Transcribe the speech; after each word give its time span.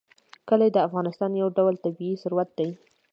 کلي 0.49 0.69
د 0.73 0.77
افغانستان 0.87 1.31
یو 1.41 1.47
ډول 1.57 1.75
طبعي 1.83 2.11
ثروت 2.21 2.49
دی. 2.57 2.69